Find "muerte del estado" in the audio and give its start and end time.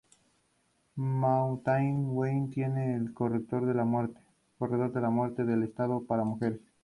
3.85-6.05